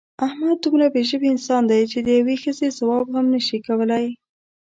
احمد 0.27 0.57
دومره 0.63 0.85
بې 0.93 1.01
ژبې 1.09 1.27
انسان 1.31 1.61
دی 1.69 1.81
چې 1.91 1.99
د 2.01 2.09
یوې 2.19 2.35
ښځې 2.43 2.67
ځواب 2.79 3.05
هم 3.15 3.25
نشي 3.33 3.59
کولی. 3.67 4.05